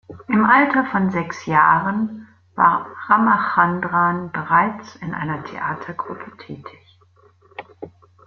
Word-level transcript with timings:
Im 0.27 0.43
Alter 0.45 0.85
von 0.85 1.11
sechs 1.11 1.45
Jahren 1.45 2.27
war 2.55 2.87
Ramachandran 3.07 4.31
bereits 4.31 4.95
in 4.95 5.13
einer 5.13 5.43
Theatergruppe 5.43 6.35
tätig. 6.37 6.97